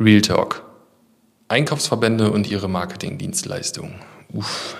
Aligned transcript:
Real 0.00 0.20
Talk. 0.20 0.62
Einkaufsverbände 1.48 2.30
und 2.30 2.48
ihre 2.48 2.68
Marketingdienstleistungen. 2.68 3.96
Uff. 4.32 4.76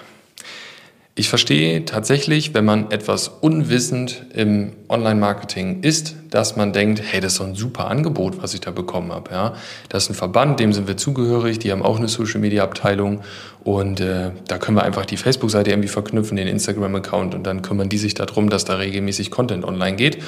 Ich 1.18 1.28
verstehe 1.28 1.84
tatsächlich, 1.84 2.54
wenn 2.54 2.64
man 2.64 2.92
etwas 2.92 3.26
unwissend 3.26 4.26
im 4.34 4.74
Online-Marketing 4.88 5.82
ist, 5.82 6.14
dass 6.30 6.54
man 6.54 6.72
denkt, 6.72 7.02
hey, 7.04 7.20
das 7.20 7.32
ist 7.32 7.38
so 7.38 7.44
ein 7.44 7.56
super 7.56 7.88
Angebot, 7.88 8.40
was 8.40 8.54
ich 8.54 8.60
da 8.60 8.70
bekommen 8.70 9.10
habe. 9.10 9.32
Ja? 9.32 9.54
Das 9.88 10.04
ist 10.04 10.10
ein 10.10 10.14
Verband, 10.14 10.60
dem 10.60 10.72
sind 10.72 10.86
wir 10.86 10.96
zugehörig, 10.96 11.58
die 11.58 11.72
haben 11.72 11.82
auch 11.82 11.98
eine 11.98 12.06
Social-Media-Abteilung 12.06 13.22
und 13.64 13.98
äh, 13.98 14.30
da 14.46 14.58
können 14.58 14.76
wir 14.76 14.84
einfach 14.84 15.06
die 15.06 15.16
Facebook-Seite 15.16 15.70
irgendwie 15.70 15.88
verknüpfen, 15.88 16.36
den 16.36 16.46
Instagram-Account 16.46 17.34
und 17.34 17.42
dann 17.42 17.62
kümmern 17.62 17.88
die 17.88 17.98
sich 17.98 18.14
darum, 18.14 18.48
dass 18.48 18.64
da 18.64 18.76
regelmäßig 18.76 19.32
Content 19.32 19.64
online 19.64 19.96
geht 19.96 20.18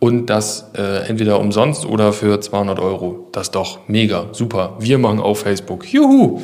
und 0.00 0.26
das 0.26 0.72
äh, 0.76 1.06
entweder 1.08 1.38
umsonst 1.38 1.86
oder 1.86 2.12
für 2.12 2.40
200 2.40 2.80
Euro. 2.80 3.28
Das 3.30 3.46
ist 3.46 3.54
doch 3.54 3.86
mega, 3.86 4.30
super. 4.32 4.78
Wir 4.80 4.98
machen 4.98 5.20
auf 5.20 5.42
Facebook. 5.42 5.86
Juhu! 5.92 6.40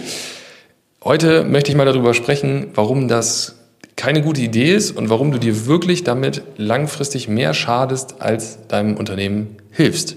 Heute 1.02 1.42
möchte 1.42 1.72
ich 1.72 1.76
mal 1.76 1.86
darüber 1.86 2.14
sprechen, 2.14 2.68
warum 2.76 3.08
das 3.08 3.65
keine 3.96 4.22
gute 4.22 4.42
Idee 4.42 4.74
ist 4.74 4.90
und 4.92 5.08
warum 5.08 5.32
du 5.32 5.38
dir 5.38 5.66
wirklich 5.66 6.04
damit 6.04 6.42
langfristig 6.58 7.28
mehr 7.28 7.54
schadest, 7.54 8.20
als 8.20 8.66
deinem 8.68 8.96
Unternehmen 8.96 9.56
hilfst. 9.70 10.16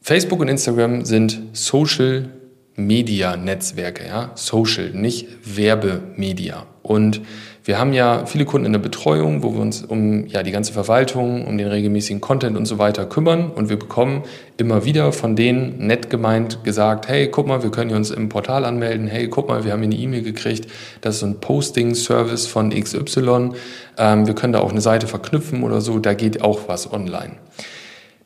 Facebook 0.00 0.40
und 0.40 0.48
Instagram 0.48 1.04
sind 1.04 1.40
Social 1.52 2.30
Media 2.74 3.36
Netzwerke, 3.36 4.06
ja, 4.06 4.32
Social, 4.34 4.90
nicht 4.90 5.28
Werbemedia. 5.44 6.66
Und 6.82 7.20
wir 7.70 7.78
haben 7.78 7.92
ja 7.92 8.26
viele 8.26 8.46
Kunden 8.46 8.66
in 8.66 8.72
der 8.72 8.80
Betreuung, 8.80 9.44
wo 9.44 9.54
wir 9.54 9.60
uns 9.60 9.84
um 9.84 10.26
ja, 10.26 10.42
die 10.42 10.50
ganze 10.50 10.72
Verwaltung, 10.72 11.46
um 11.46 11.56
den 11.56 11.68
regelmäßigen 11.68 12.20
Content 12.20 12.56
und 12.56 12.66
so 12.66 12.78
weiter 12.78 13.06
kümmern. 13.06 13.48
Und 13.52 13.68
wir 13.68 13.78
bekommen 13.78 14.24
immer 14.56 14.84
wieder 14.84 15.12
von 15.12 15.36
denen 15.36 15.86
nett 15.86 16.10
gemeint 16.10 16.64
gesagt, 16.64 17.06
hey, 17.06 17.28
guck 17.28 17.46
mal, 17.46 17.62
wir 17.62 17.70
können 17.70 17.94
uns 17.94 18.10
im 18.10 18.28
Portal 18.28 18.64
anmelden. 18.64 19.06
Hey, 19.06 19.28
guck 19.28 19.46
mal, 19.46 19.64
wir 19.64 19.70
haben 19.70 19.82
hier 19.82 19.92
eine 19.92 20.02
E-Mail 20.02 20.22
gekriegt. 20.22 20.68
Das 21.00 21.18
ist 21.18 21.22
ein 21.22 21.38
Posting-Service 21.38 22.48
von 22.48 22.70
XY. 22.70 23.50
Ähm, 23.96 24.26
wir 24.26 24.34
können 24.34 24.52
da 24.52 24.58
auch 24.58 24.72
eine 24.72 24.80
Seite 24.80 25.06
verknüpfen 25.06 25.62
oder 25.62 25.80
so. 25.80 26.00
Da 26.00 26.14
geht 26.14 26.42
auch 26.42 26.62
was 26.66 26.92
online. 26.92 27.34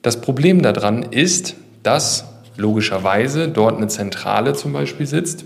Das 0.00 0.22
Problem 0.22 0.62
daran 0.62 1.02
ist, 1.02 1.54
dass 1.82 2.24
logischerweise 2.56 3.48
dort 3.48 3.76
eine 3.76 3.88
Zentrale 3.88 4.54
zum 4.54 4.72
Beispiel 4.72 5.04
sitzt, 5.04 5.44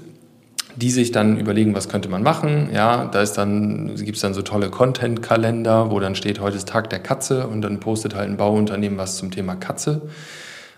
die 0.79 0.91
sich 0.91 1.11
dann 1.11 1.39
überlegen, 1.39 1.75
was 1.75 1.89
könnte 1.89 2.09
man 2.09 2.23
machen. 2.23 2.71
Ja, 2.73 3.07
da 3.07 3.21
ist 3.21 3.33
dann, 3.33 3.97
gibt 3.97 4.15
es 4.15 4.23
dann 4.23 4.33
so 4.33 4.43
tolle 4.43 4.71
Content-Kalender, 4.71 5.91
wo 5.91 5.99
dann 5.99 6.15
steht, 6.15 6.41
heute 6.41 6.57
ist 6.57 6.69
Tag 6.69 6.89
der 6.91 7.01
Katze 7.01 7.49
und 7.49 7.63
dann 7.63 7.81
postet 7.81 8.15
halt 8.15 8.29
ein 8.31 8.37
Bauunternehmen 8.37 8.97
was 8.97 9.17
zum 9.17 9.33
Thema 9.33 9.57
Katze, 9.57 10.03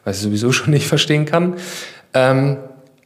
was 0.05 0.17
ich 0.17 0.23
sowieso 0.23 0.53
schon 0.53 0.70
nicht 0.70 0.87
verstehen 0.87 1.27
kann. 1.27 1.55
Ähm, 2.15 2.57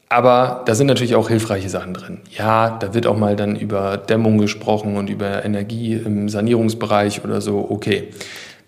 aber 0.08 0.62
da 0.66 0.76
sind 0.76 0.86
natürlich 0.86 1.16
auch 1.16 1.28
hilfreiche 1.28 1.68
Sachen 1.68 1.94
drin. 1.94 2.20
Ja, 2.30 2.78
da 2.78 2.94
wird 2.94 3.08
auch 3.08 3.16
mal 3.16 3.34
dann 3.34 3.56
über 3.56 3.96
Dämmung 3.96 4.38
gesprochen 4.38 4.96
und 4.96 5.10
über 5.10 5.44
Energie 5.44 5.94
im 5.94 6.28
Sanierungsbereich 6.28 7.24
oder 7.24 7.40
so. 7.40 7.66
Okay. 7.68 8.10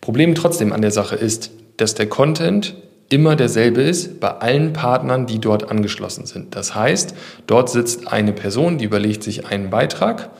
Problem 0.00 0.34
trotzdem 0.34 0.72
an 0.72 0.82
der 0.82 0.90
Sache 0.90 1.14
ist, 1.14 1.52
dass 1.76 1.94
der 1.94 2.08
Content 2.08 2.74
immer 3.08 3.36
derselbe 3.36 3.82
ist 3.82 4.20
bei 4.20 4.30
allen 4.30 4.72
Partnern, 4.72 5.26
die 5.26 5.38
dort 5.38 5.70
angeschlossen 5.70 6.26
sind. 6.26 6.56
Das 6.56 6.74
heißt, 6.74 7.14
dort 7.46 7.70
sitzt 7.70 8.12
eine 8.12 8.32
Person, 8.32 8.78
die 8.78 8.84
überlegt 8.84 9.22
sich 9.22 9.46
einen 9.46 9.70
Beitrag 9.70 10.30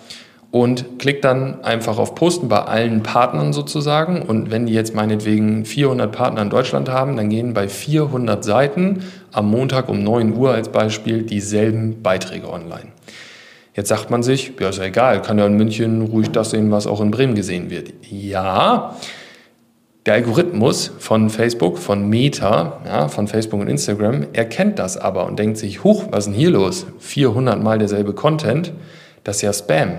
und 0.50 0.98
klickt 0.98 1.24
dann 1.24 1.62
einfach 1.64 1.98
auf 1.98 2.14
Posten 2.14 2.48
bei 2.48 2.60
allen 2.60 3.02
Partnern 3.02 3.52
sozusagen. 3.52 4.22
Und 4.22 4.50
wenn 4.50 4.66
die 4.66 4.72
jetzt 4.72 4.94
meinetwegen 4.94 5.64
400 5.64 6.10
Partner 6.10 6.42
in 6.42 6.50
Deutschland 6.50 6.88
haben, 6.88 7.16
dann 7.16 7.28
gehen 7.28 7.52
bei 7.52 7.68
400 7.68 8.42
Seiten 8.42 9.04
am 9.32 9.50
Montag 9.50 9.88
um 9.88 10.02
9 10.02 10.34
Uhr 10.34 10.52
als 10.52 10.70
Beispiel 10.70 11.22
dieselben 11.22 12.02
Beiträge 12.02 12.48
online. 12.50 12.92
Jetzt 13.74 13.90
sagt 13.90 14.10
man 14.10 14.22
sich, 14.22 14.52
ja, 14.58 14.70
ist 14.70 14.78
ja 14.78 14.84
egal, 14.84 15.20
kann 15.20 15.38
ja 15.38 15.46
in 15.46 15.58
München 15.58 16.00
ruhig 16.00 16.30
das 16.30 16.50
sehen, 16.50 16.70
was 16.70 16.86
auch 16.86 17.02
in 17.02 17.10
Bremen 17.10 17.34
gesehen 17.34 17.68
wird. 17.68 17.92
Ja, 18.10 18.96
der 20.06 20.14
Algorithmus 20.14 20.92
von 20.98 21.30
Facebook, 21.30 21.78
von 21.78 22.08
Meta, 22.08 22.80
ja, 22.86 23.08
von 23.08 23.26
Facebook 23.26 23.60
und 23.60 23.68
Instagram, 23.68 24.26
erkennt 24.32 24.78
das 24.78 24.96
aber 24.96 25.26
und 25.26 25.38
denkt 25.38 25.58
sich, 25.58 25.82
huch, 25.82 26.04
was 26.10 26.20
ist 26.20 26.32
denn 26.32 26.34
hier 26.34 26.50
los? 26.50 26.86
400 27.00 27.60
mal 27.60 27.78
derselbe 27.78 28.12
Content, 28.12 28.72
das 29.24 29.36
ist 29.36 29.42
ja 29.42 29.52
Spam. 29.52 29.98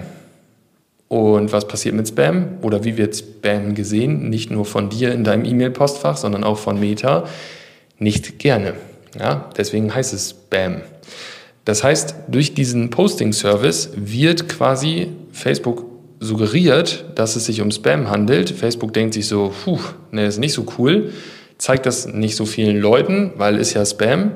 Und 1.10 1.52
was 1.54 1.68
passiert 1.68 1.96
mit 1.96 2.08
Spam? 2.08 2.58
Oder 2.62 2.84
wie 2.84 2.98
wird 2.98 3.16
Spam 3.16 3.76
gesehen? 3.76 4.30
Nicht 4.30 4.52
nur 4.52 4.66
von 4.66 4.90
dir 4.90 5.14
in 5.14 5.24
deinem 5.24 5.46
E-Mail-Postfach, 5.46 6.18
sondern 6.18 6.44
auch 6.44 6.58
von 6.58 6.80
Meta. 6.80 7.26
Nicht 7.98 8.40
gerne. 8.40 8.74
Ja, 9.18 9.50
deswegen 9.58 9.94
heißt 9.94 10.14
es 10.14 10.32
Spam. 10.32 10.82
Das 11.64 11.84
heißt, 11.84 12.16
durch 12.30 12.54
diesen 12.54 12.90
Posting-Service 12.90 13.92
wird 13.96 14.48
quasi 14.48 15.10
Facebook 15.32 15.87
suggeriert, 16.20 17.06
dass 17.16 17.36
es 17.36 17.46
sich 17.46 17.62
um 17.62 17.72
Spam 17.72 18.10
handelt. 18.10 18.50
Facebook 18.50 18.94
denkt 18.94 19.14
sich 19.14 19.28
so, 19.28 19.54
puh, 19.64 19.80
ne, 20.12 20.26
ist 20.26 20.40
nicht 20.40 20.54
so 20.54 20.66
cool, 20.78 21.12
zeigt 21.58 21.86
das 21.86 22.08
nicht 22.08 22.36
so 22.36 22.46
vielen 22.46 22.80
Leuten, 22.80 23.34
weil 23.38 23.58
ist 23.58 23.74
ja 23.74 23.86
Spam. 23.86 24.32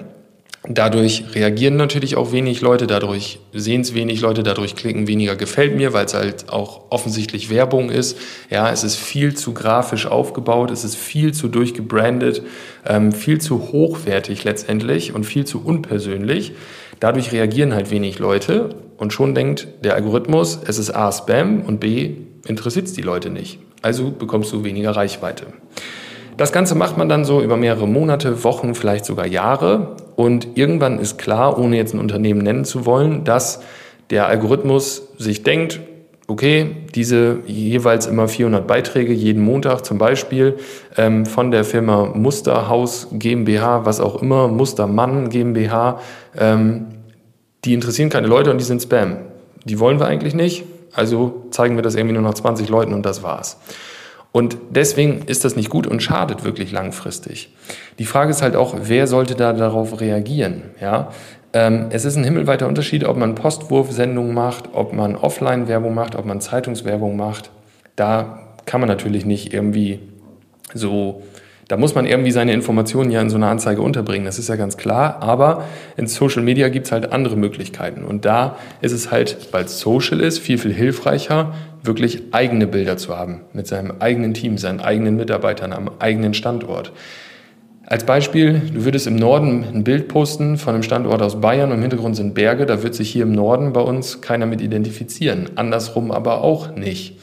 Dadurch 0.68 1.24
reagieren 1.34 1.76
natürlich 1.76 2.16
auch 2.16 2.32
wenig 2.32 2.62
Leute, 2.62 2.86
dadurch 2.86 3.40
sehen 3.52 3.82
es 3.82 3.96
wenig 3.96 4.22
Leute, 4.22 4.44
dadurch 4.44 4.76
klicken 4.76 5.08
weniger 5.08 5.36
gefällt 5.36 5.76
mir, 5.76 5.92
weil 5.92 6.06
es 6.06 6.14
halt 6.14 6.50
auch 6.50 6.92
offensichtlich 6.92 7.50
Werbung 7.50 7.90
ist. 7.90 8.16
Ja, 8.52 8.72
es 8.72 8.84
ist 8.84 8.96
viel 8.96 9.34
zu 9.34 9.56
grafisch 9.56 10.06
aufgebaut, 10.06 10.70
es 10.70 10.84
ist 10.84 10.96
viel 10.96 11.34
zu 11.34 11.48
durchgebrandet, 11.48 12.44
ähm, 12.86 13.12
viel 13.12 13.42
zu 13.42 13.72
hochwertig 13.72 14.44
letztendlich 14.44 15.16
und 15.16 15.24
viel 15.24 15.46
zu 15.46 15.66
unpersönlich. 15.66 16.54
Dadurch 17.00 17.32
reagieren 17.32 17.74
halt 17.74 17.90
wenig 17.90 18.20
Leute 18.20 18.70
und 19.02 19.12
schon 19.12 19.34
denkt 19.34 19.68
der 19.84 19.96
Algorithmus, 19.96 20.60
es 20.68 20.78
ist 20.78 20.92
A 20.92 21.12
Spam 21.12 21.64
und 21.66 21.80
B 21.80 22.12
interessiert 22.46 22.86
es 22.86 22.94
die 22.94 23.02
Leute 23.02 23.32
nicht. 23.32 23.58
Also 23.82 24.12
bekommst 24.12 24.54
du 24.54 24.64
weniger 24.64 24.92
Reichweite. 24.92 25.48
Das 26.38 26.52
Ganze 26.52 26.76
macht 26.76 27.00
man 27.00 27.10
dann 27.10 27.26
so 27.26 27.42
über 27.42 27.58
mehrere 27.58 27.88
Monate, 27.88 28.44
Wochen, 28.44 28.76
vielleicht 28.76 29.06
sogar 29.06 29.26
Jahre. 29.26 29.96
Und 30.16 30.50
irgendwann 30.54 31.00
ist 31.00 31.18
klar, 31.18 31.58
ohne 31.58 31.78
jetzt 31.78 31.96
ein 31.96 32.00
Unternehmen 32.00 32.42
nennen 32.44 32.64
zu 32.64 32.86
wollen, 32.86 33.24
dass 33.24 33.64
der 34.12 34.28
Algorithmus 34.28 35.02
sich 35.18 35.42
denkt, 35.42 35.80
okay, 36.28 36.76
diese 36.94 37.40
jeweils 37.48 38.06
immer 38.06 38.28
400 38.28 38.68
Beiträge 38.68 39.14
jeden 39.14 39.44
Montag 39.44 39.84
zum 39.84 39.98
Beispiel 39.98 40.58
ähm, 40.96 41.26
von 41.26 41.50
der 41.50 41.64
Firma 41.64 42.06
Musterhaus 42.06 43.08
GmbH, 43.14 43.84
was 43.84 44.00
auch 44.00 44.22
immer, 44.22 44.48
Mustermann 44.48 45.30
GmbH, 45.30 46.00
ähm, 46.38 46.86
die 47.66 47.74
interessieren 47.74 48.10
keine 48.10 48.28
Leute 48.28 48.52
und 48.52 48.58
die 48.58 48.66
sind 48.66 48.82
Spam. 48.82 49.18
Die 49.64 49.80
wollen 49.80 50.00
wir 50.00 50.08
eigentlich 50.08 50.34
nicht, 50.34 50.64
also 50.94 51.46
zeigen 51.52 51.76
wir 51.76 51.84
das 51.84 51.96
irgendwie 51.96 52.14
nur 52.14 52.24
noch 52.24 52.34
20 52.34 52.70
Leuten 52.70 52.94
und 52.94 53.06
das 53.06 53.24
war's. 53.24 53.58
Und 54.32 54.58
deswegen 54.70 55.24
ist 55.26 55.44
das 55.44 55.56
nicht 55.56 55.70
gut 55.70 55.86
und 55.86 56.02
schadet 56.02 56.44
wirklich 56.44 56.72
langfristig. 56.72 57.54
Die 58.00 58.06
Frage 58.06 58.32
ist 58.32 58.42
halt 58.42 58.56
auch, 58.56 58.76
wer 58.84 59.06
sollte 59.08 59.36
da 59.36 59.52
darauf 59.52 60.00
reagieren? 60.00 60.64
Ja, 60.80 61.12
ähm, 61.54 61.88
es 61.90 62.06
ist 62.06 62.16
ein 62.16 62.24
himmelweiter 62.24 62.68
Unterschied, 62.68 63.04
ob 63.04 63.18
man 63.18 63.36
Postwurfsendungen 63.36 64.34
macht, 64.34 64.70
ob 64.74 64.94
man 64.94 65.18
Offline-Werbung 65.18 65.94
macht, 65.94 66.16
ob 66.16 66.26
man 66.26 66.40
Zeitungswerbung 66.40 67.18
macht. 67.18 67.52
Da 67.98 68.40
kann 68.66 68.80
man 68.80 68.88
natürlich 68.88 69.26
nicht 69.26 69.54
irgendwie 69.54 70.00
so 70.74 71.24
da 71.72 71.78
muss 71.78 71.96
man 71.96 72.06
irgendwie 72.06 72.32
seine 72.32 72.52
Informationen 72.52 73.12
ja 73.12 73.22
in 73.22 73.30
so 73.30 73.38
einer 73.38 73.48
Anzeige 73.48 73.82
unterbringen, 73.82 74.26
das 74.26 74.38
ist 74.38 74.50
ja 74.50 74.58
ganz 74.58 74.76
klar. 74.76 75.22
Aber 75.22 75.64
in 75.96 76.06
Social 76.06 76.44
Media 76.44 76.68
gibt 76.68 76.88
es 76.88 76.92
halt 76.92 77.14
andere 77.14 77.38
Möglichkeiten. 77.38 78.04
Und 78.04 78.26
da 78.26 78.58
ist 78.82 78.92
es 78.92 79.10
halt, 79.10 79.48
weil 79.54 79.64
es 79.64 79.80
Social 79.80 80.20
ist, 80.20 80.40
viel, 80.40 80.58
viel 80.58 80.74
hilfreicher, 80.74 81.54
wirklich 81.82 82.24
eigene 82.34 82.68
Bilder 82.68 82.98
zu 82.98 83.18
haben. 83.18 83.44
Mit 83.54 83.68
seinem 83.68 83.94
eigenen 84.00 84.34
Team, 84.34 84.58
seinen 84.58 84.82
eigenen 84.82 85.16
Mitarbeitern 85.16 85.72
am 85.72 85.90
eigenen 86.00 86.34
Standort. 86.34 86.92
Als 87.86 88.04
Beispiel, 88.06 88.62
du 88.74 88.84
würdest 88.84 89.08
im 89.08 89.16
Norden 89.16 89.64
ein 89.74 89.86
Bild 89.86 90.10
posten 90.10 90.58
von 90.58 90.74
einem 90.74 90.84
Standort 90.84 91.22
aus 91.22 91.40
Bayern 91.40 91.70
und 91.70 91.78
im 91.78 91.82
Hintergrund 91.84 92.18
sind 92.18 92.34
Berge, 92.34 92.66
da 92.66 92.84
wird 92.84 92.96
sich 92.96 93.10
hier 93.10 93.24
im 93.24 93.32
Norden 93.32 93.72
bei 93.72 93.82
uns 93.82 94.20
keiner 94.20 94.46
mit 94.46 94.60
identifizieren. 94.60 95.52
Andersrum 95.56 96.12
aber 96.12 96.42
auch 96.42 96.76
nicht. 96.76 97.18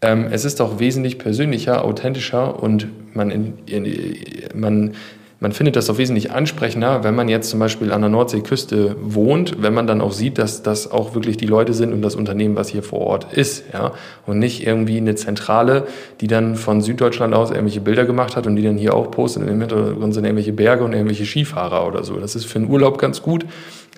Ähm, 0.00 0.26
es 0.30 0.44
ist 0.44 0.60
auch 0.60 0.78
wesentlich 0.78 1.18
persönlicher, 1.18 1.84
authentischer 1.84 2.62
und 2.62 2.86
man, 3.14 3.30
in, 3.30 3.58
in, 3.66 3.96
man, 4.54 4.94
man 5.40 5.52
findet 5.52 5.76
das 5.76 5.88
auch 5.88 5.98
wesentlich 5.98 6.32
ansprechender, 6.32 7.04
wenn 7.04 7.14
man 7.14 7.28
jetzt 7.28 7.50
zum 7.50 7.60
Beispiel 7.60 7.92
an 7.92 8.00
der 8.00 8.10
Nordseeküste 8.10 8.96
wohnt, 9.00 9.62
wenn 9.62 9.72
man 9.72 9.86
dann 9.86 10.00
auch 10.00 10.10
sieht, 10.10 10.36
dass 10.36 10.64
das 10.64 10.90
auch 10.90 11.14
wirklich 11.14 11.36
die 11.36 11.46
Leute 11.46 11.74
sind 11.74 11.92
und 11.92 12.02
das 12.02 12.16
Unternehmen, 12.16 12.56
was 12.56 12.68
hier 12.68 12.82
vor 12.82 13.00
Ort 13.02 13.32
ist, 13.34 13.64
ja, 13.72 13.92
und 14.26 14.40
nicht 14.40 14.66
irgendwie 14.66 14.96
eine 14.96 15.14
Zentrale, 15.14 15.86
die 16.20 16.26
dann 16.26 16.56
von 16.56 16.80
Süddeutschland 16.80 17.34
aus 17.34 17.50
irgendwelche 17.50 17.80
Bilder 17.80 18.04
gemacht 18.04 18.34
hat 18.34 18.48
und 18.48 18.56
die 18.56 18.64
dann 18.64 18.76
hier 18.76 18.94
auch 18.94 19.12
postet 19.12 19.44
und 19.44 19.48
im 19.48 19.60
Hintergrund 19.60 20.12
sind 20.12 20.24
irgendwelche 20.24 20.52
Berge 20.52 20.82
und 20.82 20.92
irgendwelche 20.92 21.24
Skifahrer 21.24 21.86
oder 21.86 22.02
so. 22.02 22.16
Das 22.16 22.34
ist 22.34 22.46
für 22.46 22.58
einen 22.58 22.68
Urlaub 22.68 22.98
ganz 22.98 23.22
gut, 23.22 23.46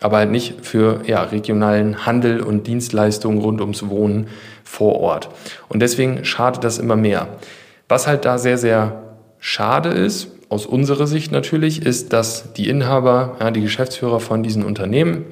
aber 0.02 0.18
halt 0.18 0.30
nicht 0.30 0.66
für 0.66 1.00
ja, 1.06 1.22
regionalen 1.22 2.04
Handel 2.04 2.42
und 2.42 2.66
Dienstleistungen 2.66 3.38
rund 3.38 3.62
ums 3.62 3.88
Wohnen 3.88 4.26
vor 4.62 5.00
Ort. 5.00 5.30
Und 5.70 5.80
deswegen 5.80 6.22
schadet 6.26 6.64
das 6.64 6.78
immer 6.78 6.96
mehr. 6.96 7.28
Was 7.88 8.06
halt 8.06 8.26
da 8.26 8.36
sehr, 8.36 8.58
sehr 8.58 9.04
schade 9.38 9.88
ist 9.88 10.28
aus 10.50 10.66
unserer 10.66 11.06
Sicht 11.06 11.32
natürlich, 11.32 11.86
ist, 11.86 12.12
dass 12.12 12.52
die 12.52 12.68
Inhaber, 12.68 13.36
ja, 13.40 13.50
die 13.50 13.62
Geschäftsführer 13.62 14.20
von 14.20 14.42
diesen 14.42 14.64
Unternehmen, 14.64 15.24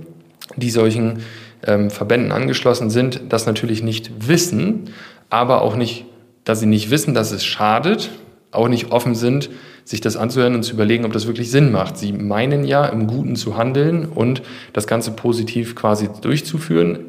die 0.56 0.70
solchen 0.70 1.24
ähm, 1.66 1.90
Verbänden 1.90 2.32
angeschlossen 2.32 2.88
sind, 2.88 3.20
das 3.28 3.44
natürlich 3.44 3.82
nicht 3.82 4.28
wissen, 4.28 4.90
aber 5.28 5.62
auch 5.62 5.76
nicht, 5.76 6.06
dass 6.44 6.60
sie 6.60 6.66
nicht 6.66 6.90
wissen, 6.90 7.14
dass 7.14 7.32
es 7.32 7.44
schadet, 7.44 8.10
auch 8.52 8.68
nicht 8.68 8.92
offen 8.92 9.16
sind, 9.16 9.50
sich 9.84 10.00
das 10.00 10.16
anzuhören 10.16 10.54
und 10.54 10.62
zu 10.62 10.72
überlegen, 10.74 11.04
ob 11.04 11.12
das 11.12 11.26
wirklich 11.26 11.50
Sinn 11.50 11.72
macht. 11.72 11.98
Sie 11.98 12.12
meinen 12.12 12.64
ja, 12.64 12.86
im 12.86 13.08
Guten 13.08 13.34
zu 13.36 13.56
handeln 13.56 14.06
und 14.06 14.42
das 14.72 14.86
Ganze 14.86 15.10
positiv 15.10 15.74
quasi 15.74 16.08
durchzuführen. 16.22 17.00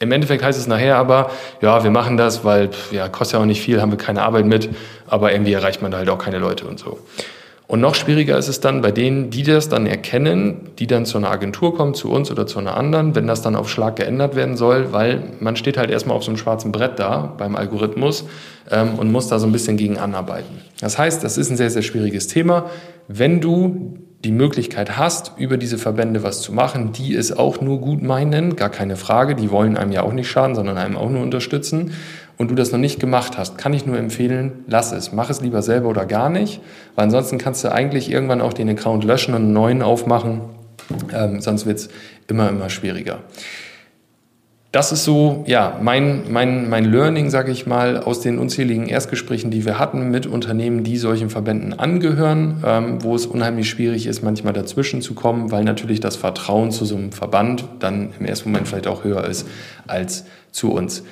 Im 0.00 0.10
Endeffekt 0.10 0.42
heißt 0.42 0.58
es 0.58 0.66
nachher 0.66 0.96
aber, 0.96 1.30
ja, 1.62 1.84
wir 1.84 1.92
machen 1.92 2.16
das, 2.16 2.44
weil 2.44 2.70
ja, 2.90 3.08
kostet 3.08 3.34
ja 3.34 3.40
auch 3.40 3.46
nicht 3.46 3.62
viel, 3.62 3.80
haben 3.80 3.92
wir 3.92 3.98
keine 3.98 4.22
Arbeit 4.22 4.44
mit, 4.44 4.70
aber 5.06 5.32
irgendwie 5.32 5.52
erreicht 5.52 5.82
man 5.82 5.92
da 5.92 5.98
halt 5.98 6.08
auch 6.08 6.18
keine 6.18 6.38
Leute 6.38 6.66
und 6.66 6.80
so. 6.80 6.98
Und 7.66 7.80
noch 7.80 7.94
schwieriger 7.94 8.36
ist 8.36 8.48
es 8.48 8.60
dann 8.60 8.82
bei 8.82 8.92
denen, 8.92 9.30
die 9.30 9.42
das 9.42 9.70
dann 9.70 9.86
erkennen, 9.86 10.68
die 10.78 10.86
dann 10.86 11.06
zu 11.06 11.16
einer 11.16 11.30
Agentur 11.30 11.74
kommen, 11.74 11.94
zu 11.94 12.10
uns 12.10 12.30
oder 12.30 12.46
zu 12.46 12.58
einer 12.58 12.76
anderen, 12.76 13.14
wenn 13.14 13.26
das 13.26 13.40
dann 13.40 13.56
auf 13.56 13.70
Schlag 13.70 13.96
geändert 13.96 14.36
werden 14.36 14.56
soll, 14.56 14.92
weil 14.92 15.22
man 15.40 15.56
steht 15.56 15.78
halt 15.78 15.90
erstmal 15.90 16.16
auf 16.16 16.24
so 16.24 16.30
einem 16.30 16.36
schwarzen 16.36 16.72
Brett 16.72 16.98
da 16.98 17.32
beim 17.38 17.56
Algorithmus 17.56 18.26
ähm, 18.70 18.96
und 18.98 19.10
muss 19.10 19.28
da 19.28 19.38
so 19.38 19.46
ein 19.46 19.52
bisschen 19.52 19.78
gegen 19.78 19.98
anarbeiten. 19.98 20.60
Das 20.80 20.98
heißt, 20.98 21.24
das 21.24 21.38
ist 21.38 21.50
ein 21.50 21.56
sehr, 21.56 21.70
sehr 21.70 21.82
schwieriges 21.82 22.26
Thema. 22.26 22.66
Wenn 23.08 23.40
du 23.40 23.98
die 24.24 24.32
Möglichkeit 24.32 24.96
hast, 24.96 25.32
über 25.36 25.58
diese 25.58 25.76
Verbände 25.76 26.22
was 26.22 26.40
zu 26.40 26.52
machen, 26.52 26.92
die 26.92 27.14
es 27.14 27.36
auch 27.36 27.60
nur 27.60 27.80
gut 27.80 28.02
meinen, 28.02 28.56
gar 28.56 28.70
keine 28.70 28.96
Frage, 28.96 29.34
die 29.34 29.50
wollen 29.50 29.76
einem 29.76 29.92
ja 29.92 30.02
auch 30.02 30.12
nicht 30.12 30.28
schaden, 30.28 30.54
sondern 30.54 30.78
einem 30.78 30.96
auch 30.96 31.10
nur 31.10 31.22
unterstützen 31.22 31.92
und 32.36 32.50
du 32.50 32.54
das 32.54 32.72
noch 32.72 32.78
nicht 32.78 33.00
gemacht 33.00 33.38
hast, 33.38 33.58
kann 33.58 33.72
ich 33.72 33.86
nur 33.86 33.96
empfehlen, 33.96 34.64
lass 34.66 34.92
es. 34.92 35.12
Mach 35.12 35.30
es 35.30 35.40
lieber 35.40 35.62
selber 35.62 35.88
oder 35.88 36.06
gar 36.06 36.30
nicht, 36.30 36.60
weil 36.94 37.04
ansonsten 37.04 37.38
kannst 37.38 37.64
du 37.64 37.72
eigentlich 37.72 38.10
irgendwann 38.10 38.40
auch 38.40 38.52
den 38.52 38.68
Account 38.68 39.04
löschen 39.04 39.34
und 39.34 39.42
einen 39.42 39.52
neuen 39.52 39.82
aufmachen, 39.82 40.40
ähm, 41.12 41.40
sonst 41.40 41.66
wird 41.66 41.78
es 41.78 41.88
immer, 42.28 42.48
immer 42.48 42.70
schwieriger 42.70 43.20
das 44.74 44.90
ist 44.90 45.04
so, 45.04 45.44
ja, 45.46 45.78
mein, 45.80 46.32
mein, 46.32 46.68
mein 46.68 46.84
Learning, 46.84 47.30
sage 47.30 47.52
ich 47.52 47.64
mal, 47.64 47.96
aus 47.96 48.22
den 48.22 48.40
unzähligen 48.40 48.88
Erstgesprächen, 48.88 49.52
die 49.52 49.64
wir 49.64 49.78
hatten 49.78 50.10
mit 50.10 50.26
Unternehmen, 50.26 50.82
die 50.82 50.96
solchen 50.96 51.30
Verbänden 51.30 51.78
angehören, 51.78 52.60
ähm, 52.66 53.04
wo 53.04 53.14
es 53.14 53.24
unheimlich 53.24 53.70
schwierig 53.70 54.08
ist, 54.08 54.24
manchmal 54.24 54.52
dazwischen 54.52 55.00
zu 55.00 55.14
kommen, 55.14 55.52
weil 55.52 55.62
natürlich 55.62 56.00
das 56.00 56.16
Vertrauen 56.16 56.72
zu 56.72 56.86
so 56.86 56.96
einem 56.96 57.12
Verband 57.12 57.64
dann 57.78 58.14
im 58.18 58.26
ersten 58.26 58.50
Moment 58.50 58.66
vielleicht 58.66 58.88
auch 58.88 59.04
höher 59.04 59.22
ist 59.22 59.46
als 59.86 60.24
zu 60.50 60.72
uns. 60.72 61.04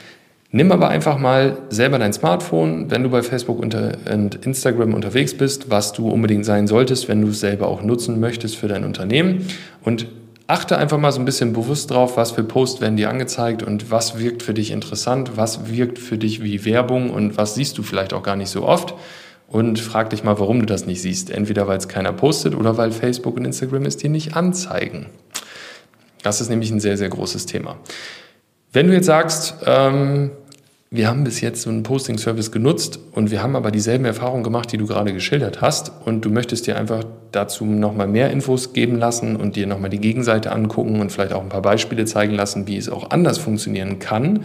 Nimm 0.54 0.70
aber 0.70 0.88
einfach 0.90 1.19
mal 1.19 1.56
selber 1.70 1.99
dein 1.99 2.12
Smartphone, 2.12 2.90
wenn 2.90 3.02
du 3.02 3.08
bei 3.08 3.22
Facebook 3.22 3.58
und 3.58 3.75
Instagram 3.75 4.93
unterwegs 4.93 5.34
bist, 5.34 5.70
was 5.70 5.94
du 5.94 6.10
unbedingt 6.10 6.44
sein 6.44 6.66
solltest, 6.66 7.08
wenn 7.08 7.22
du 7.22 7.28
es 7.28 7.40
selber 7.40 7.69
auch 7.69 7.82
nutzen 7.82 8.20
möchtest 8.20 8.56
für 8.56 8.69
dein 8.69 8.84
Unternehmen 8.84 9.46
und 9.82 10.06
achte 10.46 10.76
einfach 10.76 10.99
mal 10.99 11.10
so 11.10 11.20
ein 11.20 11.25
bisschen 11.25 11.54
bewusst 11.54 11.90
drauf, 11.90 12.19
was 12.19 12.32
für 12.32 12.44
Posts 12.44 12.82
werden 12.82 12.99
dir 12.99 13.08
angezeigt 13.08 13.62
und 13.62 13.90
was 13.90 14.19
wirkt 14.19 14.43
für 14.43 14.52
dich 14.52 14.70
interessant, 14.70 15.38
was 15.38 15.70
wirkt 15.70 15.99
für 15.99 16.19
dich 16.19 16.43
wie 16.43 16.66
Werbung 16.66 17.08
und 17.08 17.38
was 17.38 17.54
siehst 17.54 17.78
du 17.78 17.82
vielleicht 17.82 18.12
auch 18.12 18.22
gar 18.22 18.37
nicht 18.37 18.50
so 18.50 18.64
oft. 18.64 18.94
Und 19.49 19.81
frag 19.81 20.10
dich 20.10 20.25
mal, 20.25 20.38
warum 20.38 20.60
du 20.60 20.66
das 20.66 20.87
nicht 20.87 21.02
siehst. 21.02 21.31
Entweder 21.31 21.69
weil 21.69 21.76
es 21.76 21.88
keiner 21.88 22.12
postet 22.12 22.54
oder 22.54 22.78
weil 22.78 22.90
Facebook 22.90 23.37
und 23.37 23.44
Instagram 23.44 23.84
es 23.84 23.99
dir 23.99 24.08
nicht 24.08 24.34
anzeigen. 24.34 25.06
Das 26.22 26.40
ist 26.40 26.49
nämlich 26.49 26.70
ein 26.70 26.81
sehr, 26.81 26.96
sehr 26.96 27.10
großes 27.10 27.46
Thema. 27.46 27.76
Wenn 28.72 28.87
du 28.87 28.94
jetzt 28.94 29.06
sagst, 29.06 29.56
ähm, 29.66 30.31
wir 30.94 31.08
haben 31.08 31.24
bis 31.24 31.40
jetzt 31.40 31.62
so 31.62 31.70
einen 31.70 31.84
Posting-Service 31.84 32.52
genutzt 32.52 32.98
und 33.12 33.30
wir 33.30 33.42
haben 33.42 33.56
aber 33.56 33.70
dieselben 33.70 34.04
Erfahrungen 34.04 34.44
gemacht, 34.44 34.70
die 34.72 34.76
du 34.76 34.86
gerade 34.86 35.14
geschildert 35.14 35.62
hast 35.62 35.90
und 36.04 36.22
du 36.22 36.28
möchtest 36.28 36.66
dir 36.66 36.76
einfach 36.76 37.02
dazu 37.32 37.64
nochmal 37.64 38.08
mehr 38.08 38.30
Infos 38.30 38.74
geben 38.74 38.98
lassen 38.98 39.36
und 39.36 39.56
dir 39.56 39.66
nochmal 39.66 39.88
die 39.88 40.00
Gegenseite 40.00 40.52
angucken 40.52 41.00
und 41.00 41.10
vielleicht 41.10 41.32
auch 41.32 41.40
ein 41.40 41.48
paar 41.48 41.62
Beispiele 41.62 42.04
zeigen 42.04 42.34
lassen, 42.34 42.66
wie 42.66 42.76
es 42.76 42.90
auch 42.90 43.10
anders 43.10 43.38
funktionieren 43.38 44.00
kann, 44.00 44.44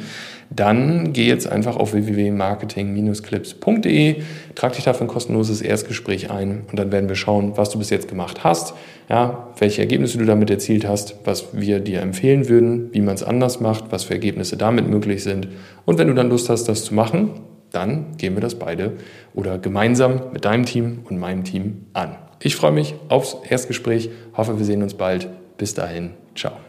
dann 0.50 1.12
geh 1.12 1.28
jetzt 1.28 1.52
einfach 1.52 1.76
auf 1.76 1.92
www.marketing-clips.de, 1.94 4.22
trag 4.56 4.72
dich 4.74 4.86
dafür 4.86 5.08
ein 5.08 5.10
kostenloses 5.10 5.62
Erstgespräch 5.62 6.32
ein 6.32 6.62
und 6.70 6.80
dann 6.80 6.94
werden 6.94 7.10
wir 7.10 7.16
schauen, 7.16 7.58
was 7.58 7.70
du 7.70 7.80
bis 7.80 7.90
jetzt 7.90 8.08
gemacht 8.08 8.46
hast, 8.46 8.74
ja, 9.10 9.50
welche 9.60 9.82
Ergebnisse 9.82 10.18
du 10.18 10.24
damit 10.26 10.50
erzielt 10.50 10.88
hast, 10.88 11.16
was 11.26 11.48
wir 11.52 11.82
dir 11.82 12.00
empfehlen 12.02 12.48
würden, 12.48 12.88
wie 12.94 13.02
man 13.02 13.16
es 13.16 13.24
anders 13.24 13.60
macht, 13.60 13.92
was 13.92 14.06
für 14.06 14.14
Ergebnisse 14.14 14.56
damit 14.56 14.88
möglich 14.90 15.22
sind. 15.24 15.50
Und 15.86 15.98
wenn 15.98 16.08
du 16.08 16.14
dann 16.14 16.30
Lust 16.38 16.50
hast, 16.52 16.66
das 16.66 16.86
zu 16.86 16.94
machen, 16.94 17.32
dann 17.72 18.16
gehen 18.18 18.36
wir 18.36 18.42
das 18.42 18.60
beide 18.60 18.94
oder 19.34 19.58
gemeinsam 19.58 20.22
mit 20.34 20.46
deinem 20.46 20.68
Team 20.68 21.00
und 21.10 21.18
meinem 21.18 21.44
Team 21.44 21.88
an. 21.94 22.16
Ich 22.44 22.56
freue 22.56 22.72
mich 22.72 22.94
aufs 23.10 23.36
Erstgespräch, 23.50 24.12
hoffe, 24.36 24.60
wir 24.60 24.66
sehen 24.66 24.84
uns 24.84 24.94
bald. 24.94 25.28
Bis 25.58 25.74
dahin, 25.74 26.12
ciao. 26.36 26.67